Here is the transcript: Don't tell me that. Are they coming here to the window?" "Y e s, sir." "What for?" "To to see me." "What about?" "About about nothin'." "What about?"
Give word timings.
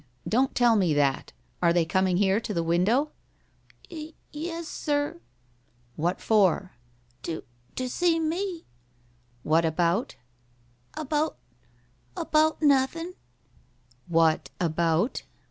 Don't 0.27 0.55
tell 0.55 0.75
me 0.75 0.95
that. 0.95 1.31
Are 1.61 1.71
they 1.71 1.85
coming 1.85 2.17
here 2.17 2.39
to 2.39 2.55
the 2.55 2.63
window?" 2.63 3.11
"Y 3.91 4.13
e 4.33 4.49
s, 4.49 4.67
sir." 4.67 5.19
"What 5.95 6.19
for?" 6.19 6.71
"To 7.21 7.43
to 7.75 7.87
see 7.87 8.19
me." 8.19 8.65
"What 9.43 9.63
about?" 9.63 10.15
"About 10.97 11.37
about 12.17 12.63
nothin'." 12.63 13.13
"What 14.07 14.49
about?" 14.59 15.21